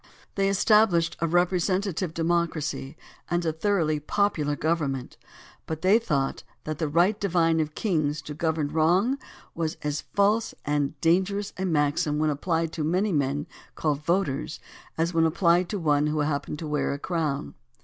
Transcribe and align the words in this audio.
They 0.33 0.49
established 0.49 1.15
a 1.19 1.27
represent 1.27 1.83
ative 1.83 2.11
democracy 2.15 2.97
and 3.29 3.45
a 3.45 3.53
thoroughly 3.53 3.99
popular 3.99 4.55
govern 4.55 4.93
ment, 4.93 5.15
but 5.67 5.83
they 5.83 5.99
thought 5.99 6.41
that 6.63 6.79
the 6.79 6.87
"right 6.87 7.19
divine 7.19 7.59
of 7.59 7.75
kings 7.75 8.23
to 8.23 8.33
govern 8.33 8.69
wrong" 8.69 9.19
was 9.53 9.77
as 9.83 10.01
false 10.01 10.55
and 10.65 10.99
dangerous 11.01 11.53
a 11.55 11.65
maxim 11.65 12.17
when 12.17 12.31
applied 12.31 12.71
to 12.71 12.83
many 12.83 13.11
men 13.11 13.45
called 13.75 14.03
voters 14.03 14.59
as 14.97 15.13
when 15.13 15.27
applied 15.27 15.69
to 15.69 15.77
one 15.77 16.07
who 16.07 16.21
happened 16.21 16.57
to 16.57 16.67
wear 16.67 16.93
a 16.93 16.97
crown. 16.97 17.53